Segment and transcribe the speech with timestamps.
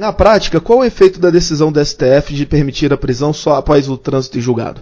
[0.00, 3.86] Na prática, qual o efeito da decisão do STF de permitir a prisão só após
[3.86, 4.80] o trânsito em julgado?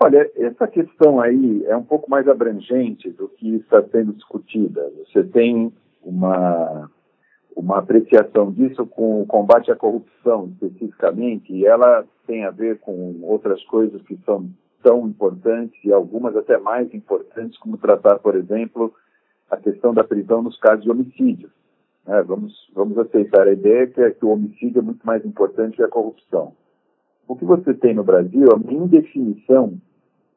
[0.00, 4.90] Olha, essa questão aí é um pouco mais abrangente do que está sendo discutida.
[4.96, 5.70] Você tem
[6.02, 6.90] uma,
[7.54, 13.18] uma apreciação disso com o combate à corrupção, especificamente, e ela tem a ver com
[13.20, 14.48] outras coisas que são
[14.82, 18.90] tão importantes e algumas até mais importantes, como tratar, por exemplo,
[19.50, 21.50] a questão da prisão nos casos de homicídio.
[22.06, 25.76] É, vamos, vamos aceitar a ideia que, é que o homicídio é muito mais importante
[25.76, 26.52] que a corrupção.
[27.28, 29.78] O que você tem no Brasil é uma indefinição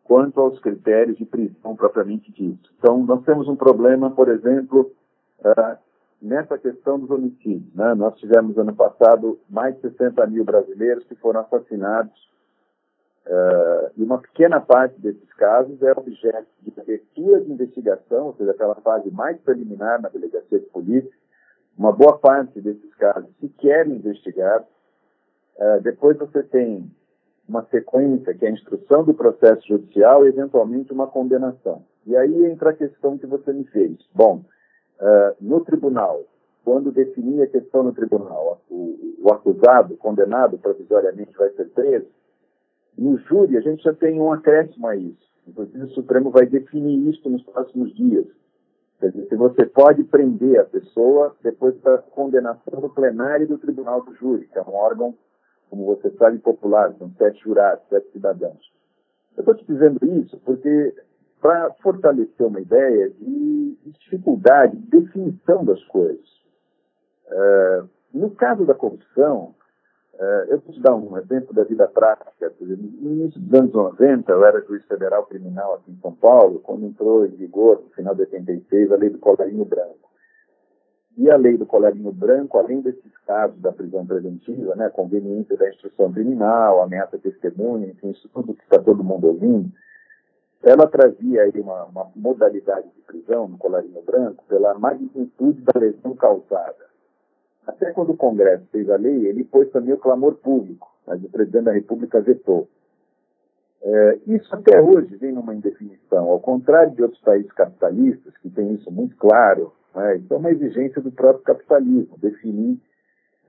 [0.03, 2.69] quanto aos critérios de prisão propriamente dito.
[2.77, 4.91] Então, nós temos um problema, por exemplo,
[5.39, 5.77] uh,
[6.21, 7.73] nessa questão dos homicídios.
[7.73, 7.93] Né?
[7.95, 12.13] Nós tivemos, ano passado, mais de 60 mil brasileiros que foram assassinados
[13.25, 18.51] uh, e uma pequena parte desses casos é objeto de abertura de investigação, ou seja,
[18.51, 21.11] aquela fase mais preliminar na delegacia de polícia.
[21.77, 24.67] Uma boa parte desses casos sequer investigados.
[25.57, 26.89] Uh, depois você tem
[27.47, 31.83] uma sequência, que é a instrução do processo judicial e, eventualmente, uma condenação.
[32.05, 33.97] E aí entra a questão que você me fez.
[34.13, 34.43] Bom,
[34.99, 36.23] uh, no tribunal,
[36.63, 42.07] quando definir a questão no tribunal, o, o, acusado, condenado provisoriamente, vai ser preso,
[42.97, 45.25] no júri a gente já tem um acréscimo a isso.
[45.47, 48.25] Inclusive, o Supremo vai definir isso nos próximos dias.
[48.99, 54.01] Quer dizer, se você pode prender a pessoa depois da condenação do plenário do tribunal
[54.01, 55.15] do júri, que é um órgão
[55.69, 58.73] como você sabe, popular, são sete jurados, sete cidadãos.
[59.35, 60.93] Eu estou te dizendo isso porque
[61.41, 66.25] para fortalecer uma ideia de dificuldade, de definição das coisas.
[67.27, 67.83] É,
[68.13, 69.53] no caso da corrupção,
[70.49, 72.51] eu vou te dar um exemplo da vida prática.
[72.59, 76.85] No início dos anos 90, eu era juiz federal criminal aqui em São Paulo, quando
[76.85, 80.05] entrou em vigor, no final de 86, a lei do colarinho branco.
[81.17, 85.69] E a lei do colarinho branco, além desses casos da prisão preventiva, né, conveniência da
[85.69, 89.71] instrução criminal, ameaça testemunha, enfim, isso tudo que está todo mundo ouvindo,
[90.61, 96.15] ela trazia aí uma, uma modalidade de prisão no colarinho branco pela magnitude da lesão
[96.15, 96.94] causada.
[97.67, 101.29] Até quando o Congresso fez a lei, ele pôs também o clamor público, mas o
[101.29, 102.67] presidente da República vetou.
[103.81, 108.73] É, isso até hoje vem numa indefinição, ao contrário de outros países capitalistas, que têm
[108.73, 110.17] isso muito claro, né?
[110.17, 112.77] Isso é uma exigência do próprio capitalismo, definir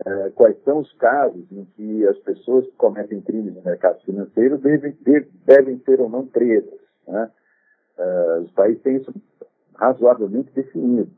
[0.04, 4.56] é, quais são os casos em que as pessoas que cometem crimes no mercado financeiro
[4.58, 4.96] devem,
[5.44, 6.78] devem ser ou não presas.
[7.08, 7.30] Né?
[7.98, 9.12] É, os países têm isso
[9.74, 11.10] razoavelmente definido.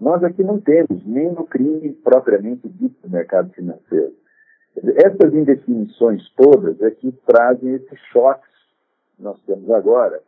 [0.00, 4.14] Nós aqui não temos, nem no crime propriamente dito do mercado financeiro.
[4.76, 8.48] Essas indefinições todas é que trazem esses choques
[9.16, 10.22] que nós temos agora,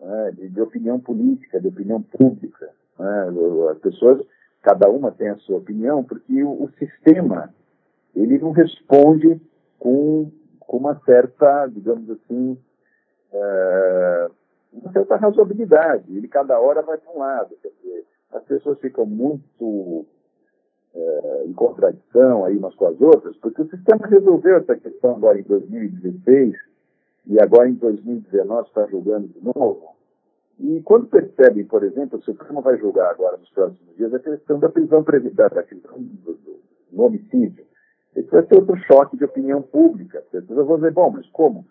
[0.00, 2.70] né, de, de opinião política, de opinião pública.
[2.98, 3.26] Né?
[3.70, 4.26] As pessoas,
[4.62, 7.54] cada uma tem a sua opinião, porque o, o sistema
[8.16, 9.40] ele não responde
[9.78, 12.58] com, com uma certa, digamos assim,
[13.32, 14.30] é,
[14.72, 16.16] uma certa razoabilidade.
[16.16, 17.54] Ele cada hora vai para um lado.
[18.44, 20.04] As pessoas ficam muito
[20.94, 25.40] é, em contradição aí umas com as outras, porque o sistema resolveu essa questão agora
[25.40, 26.54] em 2016
[27.26, 29.94] e agora em 2019 está julgando de novo.
[30.60, 34.58] E quando percebem, por exemplo, o Supremo vai julgar agora nos próximos dias a questão
[34.58, 36.60] da prisão preventiva, da questão do, do,
[36.92, 37.64] do homicídio,
[38.14, 40.18] esse vai ser outro choque de opinião pública.
[40.18, 41.66] As pessoas vão dizer, bom, mas como?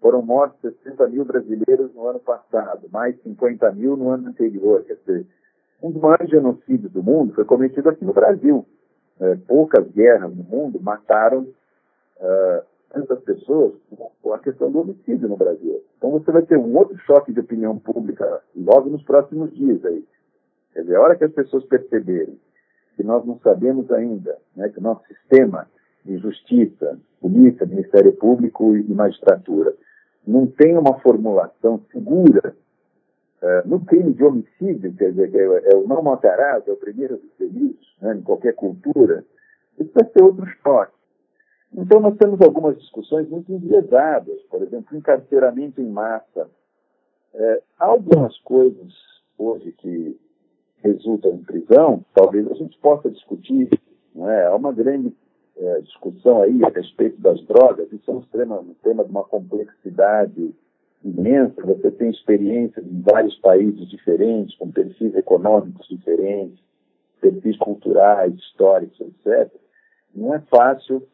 [0.00, 4.82] Foram mortos 60 mil brasileiros no ano passado, mais 50 mil no ano anterior.
[4.84, 5.26] Quer dizer,
[5.82, 8.66] um dos maiores genocídios do mundo foi cometido aqui no Brasil.
[9.20, 13.74] É, poucas guerras no mundo mataram uh, tantas pessoas
[14.22, 15.82] com a questão do homicídio no Brasil.
[15.96, 20.04] Então você vai ter um outro choque de opinião pública logo nos próximos dias aí.
[20.72, 22.38] Quer dizer, a hora que as pessoas perceberem
[22.96, 25.66] que nós não sabemos ainda, né, que o nosso sistema
[26.04, 29.74] de justiça, polícia, Ministério Público e magistratura
[30.26, 32.54] não tem uma formulação segura
[33.42, 37.16] uh, no crime de homicídio, quer dizer, é, é o não matarás, é o primeiro
[37.16, 39.24] dos delitos, né, em qualquer cultura,
[39.78, 40.96] isso vai ser outro choque.
[41.74, 46.48] Então, nós temos algumas discussões muito enviesadas, por exemplo, encarceramento em massa.
[47.34, 48.94] É, algumas coisas
[49.36, 50.18] hoje que
[50.82, 53.68] resultam em prisão, talvez a gente possa discutir.
[54.16, 54.46] É?
[54.46, 55.14] Há uma grande
[55.56, 59.24] é, discussão aí a respeito das drogas, isso é um tema, um tema de uma
[59.24, 60.54] complexidade
[61.04, 61.62] imensa.
[61.62, 66.58] Você tem experiências em vários países diferentes, com perfis econômicos diferentes,
[67.20, 69.52] perfis culturais, históricos, etc.
[70.14, 71.06] Não é fácil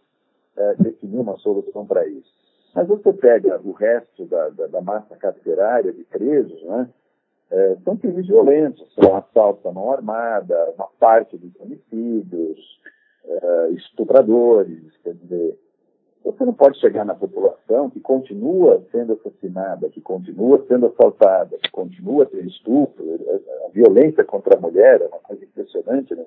[0.56, 2.30] é, definir uma solução para isso.
[2.74, 6.88] Mas você pega o resto da, da, da massa carcerária de presos, né?
[7.50, 12.58] É, são crimes violentos, são assaltos à mão armada, uma parte dos homicídios,
[13.24, 15.58] uh, estupradores, quer dizer,
[16.24, 21.70] você não pode chegar na população que continua sendo assassinada, que continua sendo assaltada, que
[21.70, 23.04] continua tendo estupro,
[23.66, 26.24] a violência contra a mulher é uma coisa impressionante, né?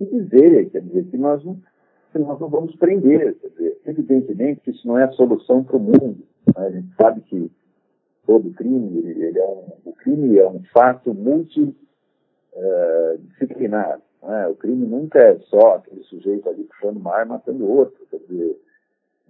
[0.00, 1.60] E dizer, quer dizer, que nós não,
[2.10, 5.76] que nós não vamos prender, quer dizer, evidentemente que isso não é a solução para
[5.76, 6.24] o mundo.
[6.46, 6.66] Né?
[6.66, 7.50] A gente sabe que
[8.26, 14.00] todo crime, ele é um, o crime é um fato multidisciplinar.
[14.22, 14.48] Uh, né?
[14.48, 18.06] O crime nunca é só aquele sujeito ali puxando uma arma matando outro.
[18.10, 18.58] Quer dizer,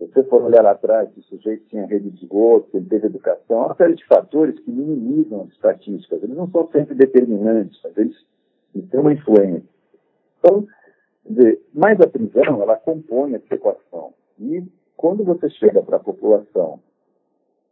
[0.01, 3.67] se você for olhar lá atrás, o sujeito tinha rede de esgoto, ele teve educação,
[3.67, 6.23] uma série de fatores que minimizam as estatísticas.
[6.23, 8.17] Eles não são sempre determinantes, mas eles,
[8.91, 9.69] têm uma influência.
[10.39, 10.67] Então,
[11.29, 14.15] dizer, mas a prisão, ela compõe essa equação.
[14.39, 14.65] E
[14.97, 16.81] quando você chega para a população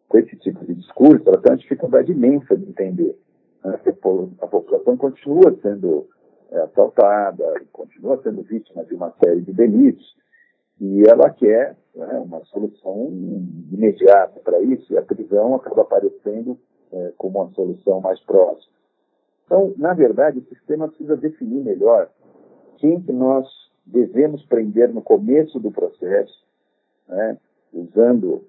[0.06, 3.19] com esse tipo de discurso, ela tem uma dificuldade imensa de entender.
[3.64, 3.81] Né?
[4.42, 6.06] A população continua sendo
[6.50, 10.14] é, assaltada, continua sendo vítima de uma série de delitos,
[10.80, 13.08] e ela quer né, uma solução
[13.72, 16.58] imediata para isso, e a prisão acaba aparecendo
[16.92, 18.72] é, como uma solução mais próxima.
[19.44, 22.08] Então, na verdade, o sistema precisa definir melhor
[22.76, 23.46] quem que nós
[23.84, 26.46] devemos prender no começo do processo,
[27.08, 27.38] né,
[27.72, 28.44] usando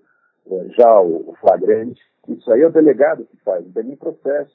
[0.52, 2.02] é, já o, flagrante.
[2.28, 4.54] Isso aí é o delegado que faz, não tem nem processo.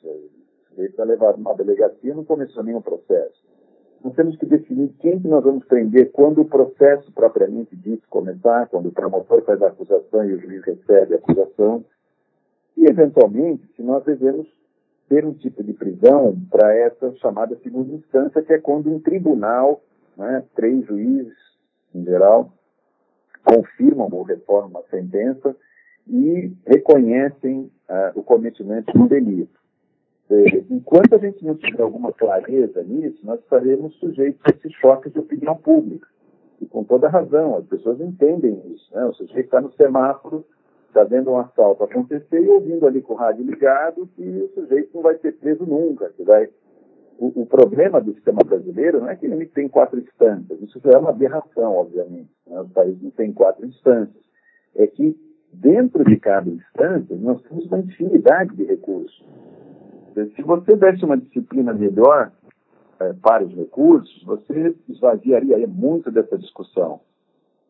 [0.77, 3.43] Ele está levado uma delegacia, não começou nenhum processo
[4.05, 8.69] nós temos que definir quem que nós vamos prender quando o processo propriamente dito começar,
[8.69, 11.83] quando o promotor faz a acusação e o juiz recebe a acusação,
[12.77, 14.47] e, eventualmente, se nós devemos
[15.09, 19.81] ter um tipo de prisão para essa chamada segunda instância, que é quando um tribunal,
[20.19, 21.39] né, três juízes,
[21.95, 22.53] em geral,
[23.43, 25.56] confirmam ou reformam a sentença
[26.06, 29.64] e reconhecem uh, o cometimento do delito.
[30.71, 35.19] Enquanto a gente não tiver alguma clareza nisso, nós estaremos sujeitos a esses choques de
[35.19, 36.09] opinião pública.
[36.61, 38.94] E com toda razão, as pessoas entendem isso.
[38.94, 39.05] Né?
[39.05, 40.44] O sujeito está no semáforo,
[40.88, 44.91] está vendo um assalto acontecer e ouvindo ali com o rádio ligado que o sujeito
[44.94, 46.09] não vai ser preso nunca.
[46.17, 46.49] Que vai...
[47.19, 50.59] o, o problema do sistema brasileiro não é que ele tem quatro instâncias.
[50.62, 52.31] Isso é uma aberração, obviamente.
[52.47, 52.61] Né?
[52.61, 54.25] O país não tem quatro instâncias.
[54.75, 55.19] É que
[55.53, 59.23] dentro de cada instância nós temos uma infinidade de recursos.
[60.15, 62.31] Se você desse uma disciplina melhor
[63.01, 67.01] é, para os recursos, você esvaziaria muito dessa discussão.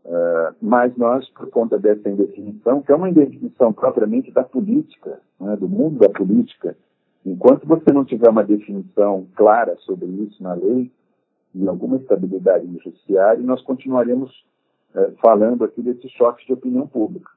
[0.04, 5.56] Uh, mas nós, por conta dessa indefinição, que é uma indefinição propriamente da política, né,
[5.56, 6.76] do mundo da política,
[7.24, 10.92] enquanto você não tiver uma definição clara sobre isso na lei
[11.54, 14.30] e alguma estabilidade no judiciário, nós continuaremos
[14.94, 17.30] uh, falando aqui desses choques de opinião pública.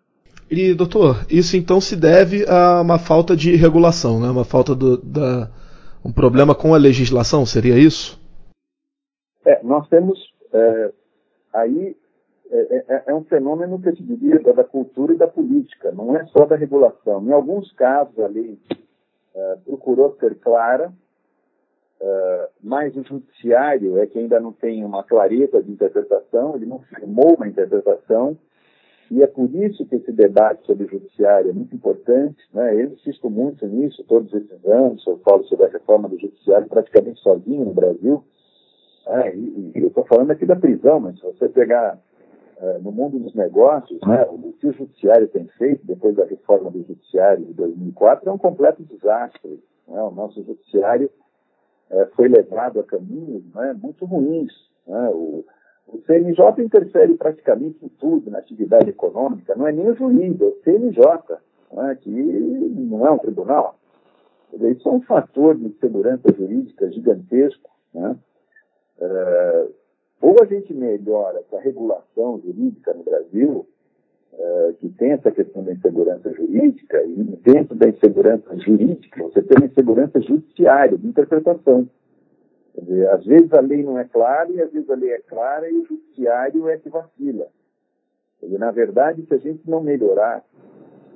[0.49, 4.29] E, doutor, isso então se deve a uma falta de regulação, né?
[4.29, 5.49] uma falta do, da.
[6.03, 8.19] um problema com a legislação, seria isso?
[9.45, 10.17] É, nós temos.
[10.53, 10.91] É,
[11.53, 11.97] aí
[12.49, 16.15] é, é, é, um fenômeno que eu te diria da cultura e da política, não
[16.15, 17.21] é só da regulação.
[17.23, 18.57] Em alguns casos a lei
[19.35, 20.93] é, procurou ser clara,
[21.99, 26.79] é, mas o judiciário é que ainda não tem uma clareza de interpretação, ele não
[26.79, 28.37] firmou uma interpretação
[29.09, 32.37] e é por isso que esse debate sobre o judiciário é muito importante.
[32.53, 32.75] Né?
[32.75, 35.05] Eu insisto muito nisso todos esses anos.
[35.07, 38.23] Eu falo sobre a reforma do judiciário praticamente sozinho no Brasil.
[39.07, 39.35] Né?
[39.35, 41.97] E, e, eu estou falando aqui da prisão, mas se você pegar
[42.57, 46.69] uh, no mundo dos negócios, né, o que o judiciário tem feito depois da reforma
[46.69, 49.63] do judiciário de 2004 é um completo desastre.
[49.87, 50.01] Né?
[50.01, 51.09] O nosso judiciário
[51.91, 54.51] uh, foi levado a caminhos né, muito ruins.
[54.85, 55.09] Né?
[55.13, 55.45] O,
[55.87, 60.43] o CNJ interfere praticamente em tudo na atividade econômica, não é nem o juiz, é
[60.43, 61.03] o CNJ,
[61.71, 63.77] né, que não é um tribunal.
[64.53, 67.69] Isso é um fator de segurança jurídica gigantesco.
[67.93, 68.15] Né?
[68.99, 69.67] É,
[70.21, 73.67] ou a gente melhora essa regulação jurídica no Brasil,
[74.33, 79.57] é, que tem essa questão da insegurança jurídica, e dentro da insegurança jurídica você tem
[79.57, 81.87] uma insegurança judiciária, de interpretação.
[82.77, 85.19] Quer dizer, às vezes a lei não é clara e às vezes a lei é
[85.19, 87.47] clara e o judiciário é que vacila.
[88.39, 90.45] Dizer, na verdade, se a gente não melhorar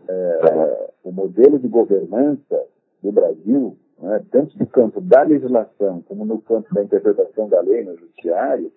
[0.08, 2.64] é, o modelo de governança
[3.04, 7.84] do Brasil, né, tanto no campo da legislação como no campo da interpretação da lei
[7.84, 8.72] no judiciário,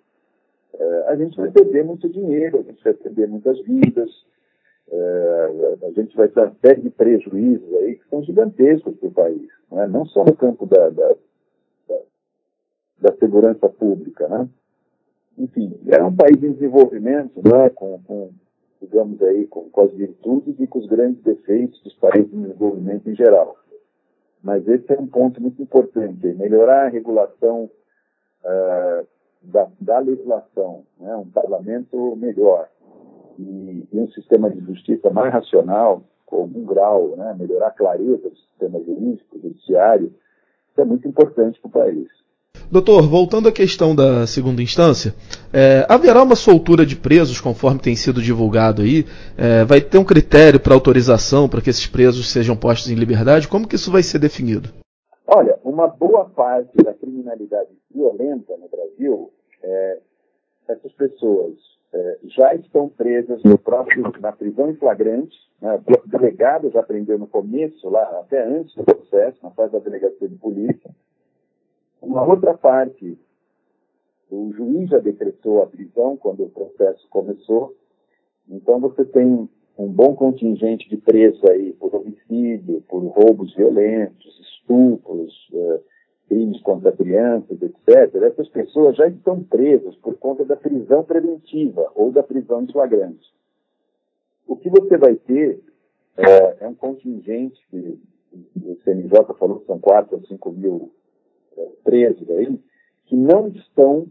[0.79, 4.11] é, a gente vai perder muito dinheiro, a gente vai perder muitas vidas,
[4.91, 9.13] é, a gente vai ter uma série de prejuízos aí que são gigantescos para o
[9.13, 9.89] país, não, é?
[9.89, 11.15] não só no campo da, da
[13.05, 14.49] da segurança pública, né?
[15.37, 18.31] Enfim, é um país em desenvolvimento, né, com, com
[18.81, 23.11] digamos aí, com, com, as virtudes e com os grandes defeitos dos países em desenvolvimento
[23.11, 23.57] em geral.
[24.43, 27.71] Mas esse é um ponto muito importante, melhorar a regulação
[28.43, 29.07] uh,
[29.43, 32.69] da, da legislação, né, um parlamento melhor
[33.39, 38.31] e, e, um sistema de justiça mais racional, com algum grau, né, melhorar a clareza
[38.31, 40.15] do sistema jurídico, judiciário,
[40.71, 42.24] isso é muito importante para o país.
[42.75, 45.15] Doutor, voltando à questão da segunda instância,
[45.53, 49.05] é, haverá uma soltura de presos, conforme tem sido divulgado aí?
[49.39, 53.47] É, vai ter um critério para autorização para que esses presos sejam postos em liberdade?
[53.47, 54.71] Como que isso vai ser definido?
[55.25, 59.31] Olha, uma boa parte da criminalidade violenta no Brasil,
[59.63, 59.99] é,
[60.69, 61.55] essas pessoas
[61.93, 65.37] é, já estão presas no próprio, na prisão em flagrante.
[65.63, 65.81] Né?
[66.07, 66.85] Delegado já
[67.17, 70.91] no começo, lá até antes do processo, na fase da delegacia de polícia.
[72.05, 73.19] Uma outra parte,
[74.31, 77.75] o juiz já decretou a prisão quando o processo começou.
[78.49, 85.33] Então você tem um bom contingente de presos aí por homicídio, por roubos violentos, estupros,
[85.55, 85.81] uh,
[86.29, 88.15] crimes contra crianças, etc.
[88.23, 93.33] Essas pessoas já estão presas por conta da prisão preventiva ou da prisão em flagrante.
[94.47, 95.59] O que você vai ter
[96.19, 97.99] é, é um contingente que
[98.63, 100.93] o CNJ falou que são 4 ou 5 mil
[101.83, 102.59] presos aí,
[103.07, 104.07] que não estão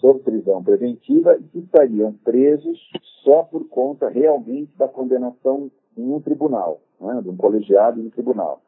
[0.00, 2.78] sob prisão preventiva e que estariam presos
[3.22, 8.10] só por conta realmente da condenação em um tribunal, né, de um colegiado em um
[8.10, 8.62] tribunal.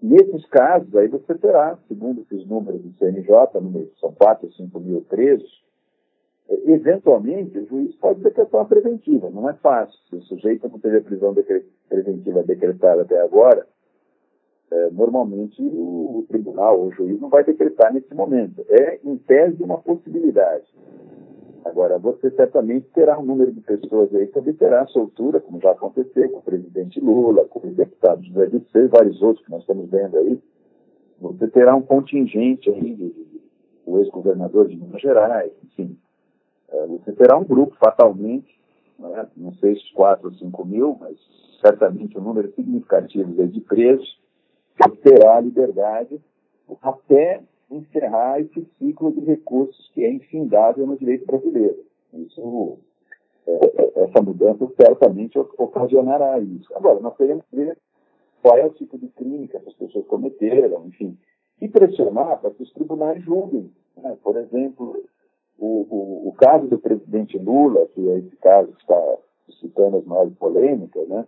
[0.00, 3.28] Nesses casos, aí você terá, segundo os números do CNJ,
[4.00, 5.62] são 4 ou 5 mil presos,
[6.48, 9.28] é, eventualmente o juiz pode decretar uma preventiva.
[9.30, 9.98] Não é fácil.
[10.08, 11.34] Se o sujeito não teve a prisão
[11.88, 13.66] preventiva decretada até agora,
[14.92, 18.64] normalmente o, tribunal ou o juiz não vai decretar nesse momento.
[18.68, 20.66] É, em tese, uma possibilidade.
[21.64, 26.28] Agora, você certamente terá um número de pessoas aí que obterá soltura, como já aconteceu
[26.30, 29.90] com o presidente Lula, com o deputado José Disseu e vários outros que nós estamos
[29.90, 30.40] vendo aí.
[31.20, 33.14] Você terá um contingente aí,
[33.84, 35.98] o ex-governador de Minas Gerais, enfim.
[36.70, 38.58] É, você terá um grupo, fatalmente,
[38.98, 41.16] né, não sei se 4 ou 5 mil, mas
[41.60, 44.19] certamente um número significativo de presos,
[45.02, 46.20] terá a liberdade
[46.82, 51.84] até encerrar esse ciclo de recursos que é infindável no direito brasileiro.
[52.14, 52.78] Isso,
[53.46, 56.74] é, essa mudança certamente ocasionará isso.
[56.74, 57.78] Agora, nós teremos que ver
[58.42, 61.16] qual é o tipo de crime que essas pessoas cometeram, enfim,
[61.60, 63.70] e pressionar para que os tribunais julguem.
[63.96, 64.16] Né?
[64.22, 65.04] Por exemplo,
[65.58, 70.04] o, o, o, caso do presidente Lula, que é esse caso que está suscitando as
[70.04, 71.26] maiores polêmicas, né?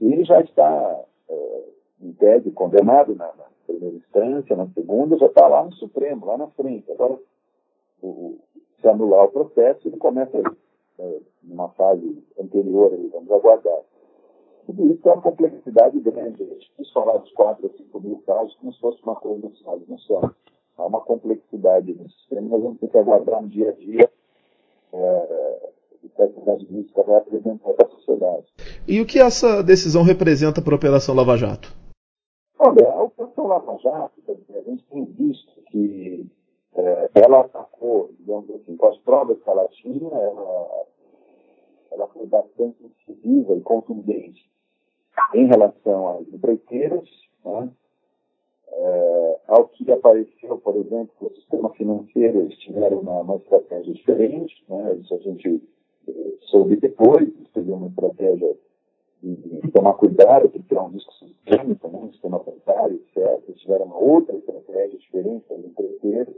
[0.00, 1.64] ele já está, é,
[2.04, 6.36] em tese, condenado na, na primeira instância, na segunda, já está lá no Supremo, lá
[6.36, 6.90] na frente.
[6.92, 7.18] Agora,
[8.02, 8.38] o,
[8.80, 10.38] se anular o processo, ele começa
[10.98, 13.80] é, numa fase anterior, aí, vamos aguardar.
[14.66, 16.42] Tudo isso é uma complexidade grande.
[16.42, 19.50] A gente quis falar dos 4 ou 5 mil casos como se fosse uma coisa
[19.62, 20.30] só, não são.
[20.76, 24.10] Há uma complexidade no sistema, nós vamos ter que aguardar no dia a dia
[24.92, 25.70] é,
[26.02, 28.46] o que a atividade jurídica vai apresentar para a sociedade.
[28.86, 31.83] E o que essa decisão representa para a Operação Lava Jato?
[32.66, 36.26] Olha, a Operação Lava Jato, a gente tem visto que
[36.74, 40.86] é, ela atacou, digamos assim, com as provas que ela tinha, ela,
[41.92, 44.50] ela foi bastante incisiva e contundente
[45.34, 47.06] em relação às empreiteiras,
[47.44, 47.70] né?
[48.72, 53.92] é, ao que apareceu, por exemplo, que o sistema financeiro eles tiveram uma, uma estratégia
[53.92, 54.94] diferente, né?
[55.02, 55.62] isso a gente
[56.08, 58.56] eh, soube depois, seria uma estratégia
[59.22, 61.12] de, tomar cuidado, porque é um risco
[61.46, 63.56] né, um sistema bancário, etc.
[63.56, 66.34] Tiveram uma outra estratégia diferente para empreiteiros.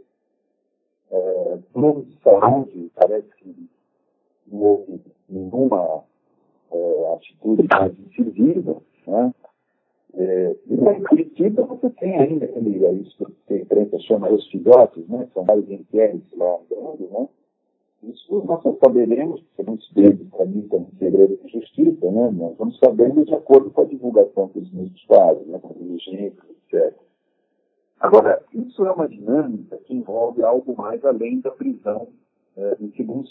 [1.10, 3.68] É, planos de saúde, parece que
[4.48, 6.04] não houve nenhuma
[6.72, 9.34] é, atitude mais incisiva, né?
[10.14, 15.06] É, e em Curitiba você tem ainda é isso que a imprensa chama os filhotes,
[15.08, 15.28] né?
[15.34, 17.28] São vários inquéritos lá andando, né?
[18.06, 22.30] Isso nós saberemos, muitos deles tramitam segredo de justiça, né?
[22.30, 25.58] Nós vamos sabendo de acordo com a divulgação que os ministros fazem, né?
[25.58, 26.94] com diligência, etc.
[27.98, 32.08] Agora, isso é uma dinâmica que envolve algo mais além da prisão
[32.56, 33.26] é, em segunda.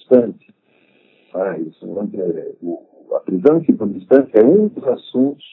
[1.34, 5.46] Ah, isso, é, a prisão em segunda instância é um dos assuntos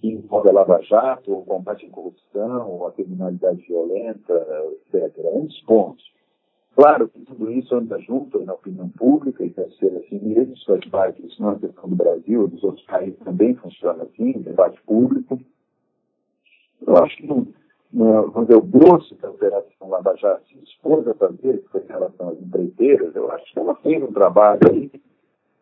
[0.00, 4.46] que envolve a Lava Jato, o combate à corrupção, a criminalidade violenta,
[4.92, 5.18] etc.
[5.18, 6.04] É um dos pontos.
[6.74, 10.66] Claro que tudo isso anda junto na opinião pública e deve ser assim mesmo, isso
[10.66, 14.80] faz parte, isso não é questão do Brasil, dos outros países também funciona assim, debate
[14.82, 15.40] público.
[16.84, 17.46] Eu acho que não,
[17.92, 21.82] não, vamos dizer, o grosso da Operação Lava Jato se dispôs a fazer, que foi
[21.82, 24.90] em relação às empreiteiras, eu acho que ela fez um trabalho aí.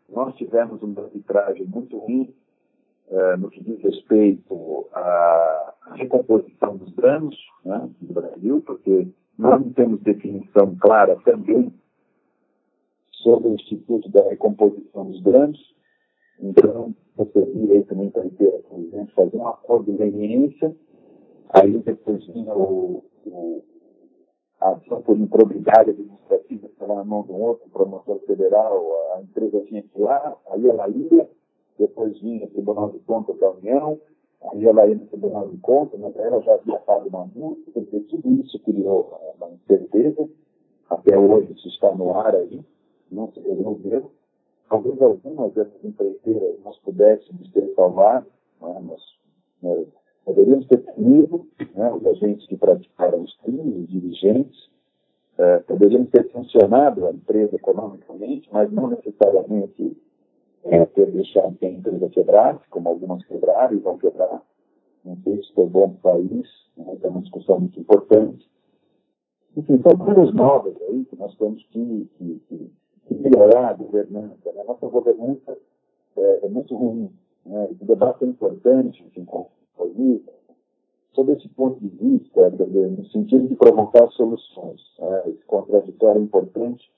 [0.08, 2.34] Nós tivemos uma arbitragem muito ruim
[3.08, 9.08] uh, no que diz respeito à recomposição dos danos né, do Brasil, porque
[9.42, 11.74] Nós não temos definição clara também
[13.10, 15.74] sobre o Instituto da Recomposição dos Danos.
[16.38, 20.76] Então, você via também para ter, por exemplo, fazer um acordo de leniência,
[21.48, 23.64] aí depois vinha o, o,
[24.60, 28.80] a ação por improbidade administrativa, que estava na mão de um outro promotor federal,
[29.16, 31.28] a empresa tinha que ir lá, aí ela ia,
[31.80, 33.98] depois vinha o Tribunal de Contas da União,
[34.50, 37.28] aí ela ia no Tribunal de Contas, mas ela já havia pago uma
[37.72, 40.28] porque tudo isso criou uma incerteza,
[40.90, 42.60] até hoje isso está no ar aí,
[43.10, 44.10] não se resolveu.
[44.68, 48.26] Talvez algumas dessas empreiteiras nós pudéssemos ter salvado,
[48.60, 48.82] né?
[49.60, 49.92] nós,
[50.24, 54.70] poderíamos ter punido né, os agentes que praticaram os crimes, os dirigentes,
[55.38, 59.96] é, poderíamos ter sancionado a empresa economicamente, mas não necessariamente
[60.64, 64.42] é, ter deixado que a empresa quebrasse, como algumas quebraram e vão quebrar.
[65.04, 68.48] Não sei se foi bom para o país, né, é uma discussão muito importante.
[69.56, 72.40] Enfim, são coisas novas aí que nós temos que, que,
[73.06, 74.52] que melhorar a governança.
[74.52, 74.60] Né?
[74.60, 75.58] A nossa governança
[76.16, 77.10] é, é muito ruim.
[77.44, 77.68] Né?
[77.80, 79.50] O debate é importante, enfim, com
[81.14, 84.80] sob esse ponto de vista, no sentido de provocar soluções.
[84.98, 85.22] Né?
[85.26, 86.90] Esse contraditório é importante,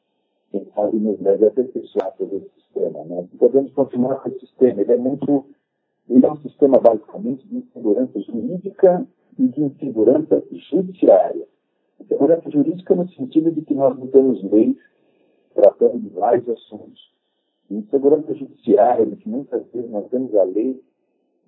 [0.54, 3.04] quem sabe nos deve aperfeiçoar todo esse sistema.
[3.04, 3.26] Né?
[3.36, 4.80] Podemos continuar com esse sistema.
[4.80, 5.46] Ele é muito.
[6.08, 9.06] Ele é um sistema basicamente de insegurança jurídica
[9.36, 11.48] e de insegurança judiciária.
[12.00, 14.76] Insegurança jurídica no sentido de que nós não temos leis
[15.54, 17.12] tratando de vários assuntos.
[17.70, 20.80] Insegurança judiciária, que muitas vezes nós temos a lei,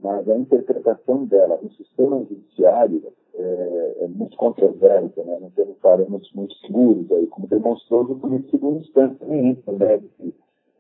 [0.01, 3.03] mas a interpretação dela no sistema judiciário
[3.35, 5.39] é, é muito controversa, né?
[5.41, 9.73] não temos parâmetros muito seguros, aí, como demonstrou no juiz de segunda instância, nem entra
[9.73, 10.03] né,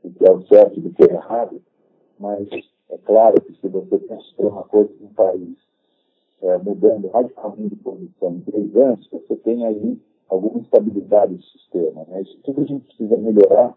[0.04, 1.60] o que é o certo do que é errado,
[2.18, 2.48] mas
[2.90, 5.56] é claro que se você constrói uma coisa em um país
[6.42, 9.98] é, mudando radicalmente de posição em três anos, você tem aí
[10.28, 12.04] alguma instabilidade do sistema.
[12.08, 12.22] Né?
[12.22, 13.76] Isso tudo a gente precisa melhorar,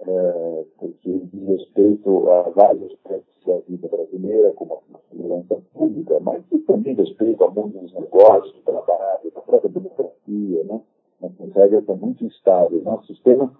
[0.00, 6.42] é, porque diz respeito a vários aspectos da vida brasileira, como a segurança pública, mas
[6.66, 10.64] também respeito ao mundo dos negócios, do trabalho, da própria democracia.
[10.64, 10.80] Né?
[11.20, 12.82] Nossas regras são muito instáveis.
[12.84, 13.52] Nosso sistema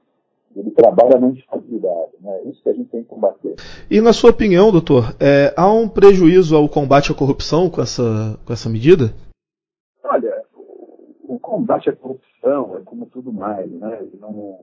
[0.54, 2.12] ele trabalha na instabilidade.
[2.20, 2.40] Né?
[2.44, 3.56] É isso que a gente tem que combater.
[3.90, 8.38] E na sua opinião, doutor, é, há um prejuízo ao combate à corrupção com essa,
[8.44, 9.14] com essa medida?
[10.04, 10.42] Olha,
[11.24, 13.98] o combate à corrupção é como tudo mais, né?
[14.00, 14.60] Ele não,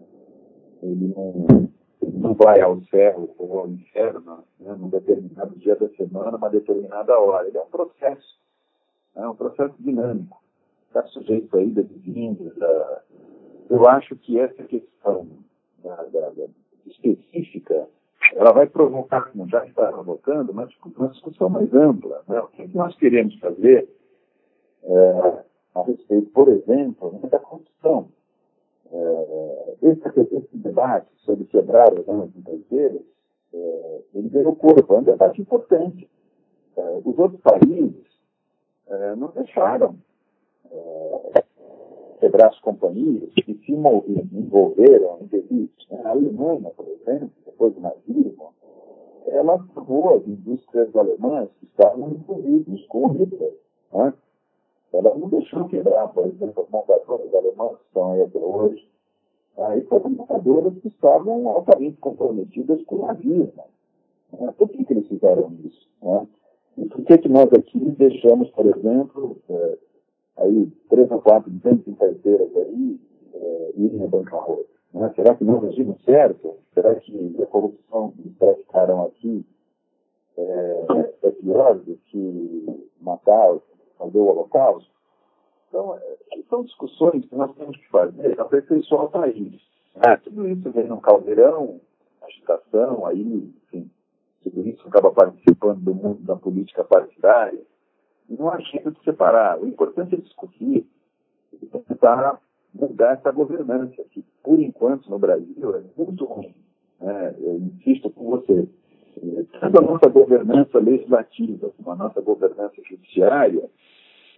[0.84, 1.70] ele não,
[2.02, 6.50] ele não vai ao céu ou ao inferno né, num determinado dia da semana, uma
[6.50, 7.48] determinada hora.
[7.48, 8.40] Ele é um processo,
[9.16, 10.42] é um processo dinâmico.
[10.88, 12.56] Está sujeito aí das vindas.
[12.58, 13.02] Da...
[13.70, 15.28] Eu acho que essa questão
[15.84, 16.46] da, da, da
[16.86, 17.88] específica
[18.36, 22.24] ela vai provocar, como já está provocando, uma, discussão mais ampla.
[22.28, 22.40] Né?
[22.40, 23.88] O que nós queremos fazer
[24.84, 25.44] é,
[25.76, 28.10] a respeito, por exemplo, da corrupção.
[28.92, 33.02] É, esse, esse, debate sobre quebrar as armas inteiras,
[33.54, 36.10] é, ele ganhou corpo, é um debate importante.
[36.76, 38.06] É, os outros países
[38.88, 39.96] é, não deixaram
[40.72, 41.44] é,
[42.20, 45.88] quebrar as companhias que se envolveram em delitos.
[45.90, 46.02] Né?
[46.04, 48.54] A Alemanha, por exemplo, depois do nazismo,
[49.28, 53.54] ela provou as indústrias alemãs que estavam envolvidas com Hitler.
[53.94, 54.14] Né?
[54.94, 58.88] Ela não deixou quebrar, por exemplo, as montadoras alemãs que estão aí até hoje.
[59.58, 63.64] Aí foram montadoras que estavam altamente comprometidas com o nazismo.
[64.40, 64.54] Né?
[64.58, 65.90] Por que, que eles fizeram isso?
[66.02, 66.28] Né?
[66.78, 69.78] E por que, que nós aqui deixamos, por exemplo, é,
[70.38, 73.00] aí três ou quatro grandes carteiras aí
[73.34, 74.66] é, irem à bancarrota?
[74.94, 75.12] Né?
[75.16, 76.56] Será que nós agimos certo?
[76.74, 79.46] Será que a corrupção que praticaram aqui
[80.38, 80.86] é,
[81.24, 83.56] é pior do que matar
[83.98, 84.92] fazer o holocausto.
[85.70, 86.18] Então, é,
[86.50, 89.60] são discussões que nós temos que fazer aperfeiçoar o país.
[89.96, 91.80] Ah, tudo isso vem num caldeirão,
[92.22, 93.90] agitação, aí, enfim,
[94.44, 97.62] tudo isso acaba participando do mundo da política partidária.
[98.30, 99.60] E não há jeito de separar.
[99.60, 100.88] O importante é discutir
[101.54, 102.40] e tentar
[102.74, 106.56] mudar essa governança, que, por enquanto, no Brasil, é muito ruim.
[107.00, 107.36] Né?
[107.40, 108.68] Eu insisto com você.
[109.60, 113.70] Tanto a nossa governança legislativa como a nossa governança judiciária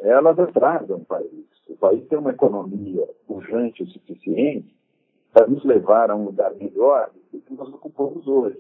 [0.02, 1.46] elas atrasam o país.
[1.70, 4.76] O país tem uma economia pujante o suficiente
[5.34, 8.60] para nos levar a um lugar melhor do que nós ocupamos hoje.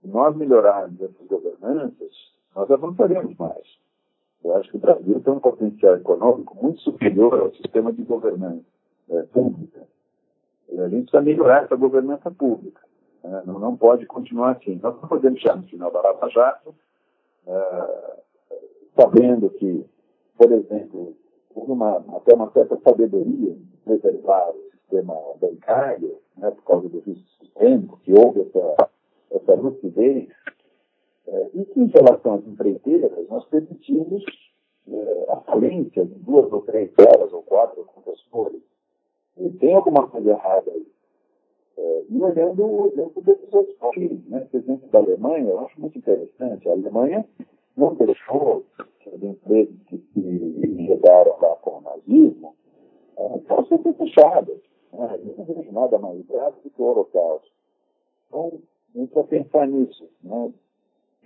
[0.00, 2.12] Se nós melhorarmos essas governanças,
[2.54, 3.64] nós avançaremos mais.
[4.44, 8.64] Eu acho que o Brasil tem um potencial econômico muito superior ao sistema de governança
[9.08, 9.82] é, pública.
[10.70, 12.82] E a gente precisa melhorar essa governança pública.
[13.24, 14.78] É, não, não, pode continuar assim.
[14.82, 16.74] Nós não podemos chegar no final da Lava Jato
[17.46, 18.16] é,
[18.96, 19.86] sabendo que
[20.36, 21.14] por exemplo,
[21.54, 27.98] uma, até uma certa sabedoria preservar o sistema bancário, né, por causa do risco sistêmico,
[28.02, 28.90] que houve essa,
[29.30, 30.28] essa lucidez,
[31.26, 34.24] é, e que, em relação às empreiteiras, nós permitimos
[34.88, 38.62] é, a falência de duas ou três horas ou quatro quantas forem.
[39.36, 40.86] E tem alguma coisa errada aí.
[42.08, 44.42] E olhando o exemplo desses outros países, né?
[44.46, 46.68] Esse exemplo da Alemanha, eu acho muito interessante.
[46.68, 47.24] A Alemanha
[47.76, 52.54] não deixou as empresas que se enredaram lá com o nazismo
[53.16, 54.58] é, possam ser fechadas.
[54.92, 55.20] Né?
[55.36, 57.50] Não vejo nada mais grave do que o Holocausto.
[58.28, 58.60] Então,
[58.94, 60.08] a gente precisa pensar nisso.
[60.22, 60.52] Né?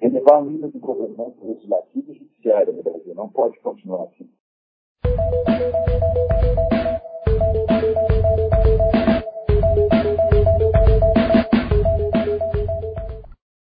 [0.01, 3.15] Elevar o nível de governança legislativo e judiciário no Brasil.
[3.15, 4.29] Não pode continuar assim.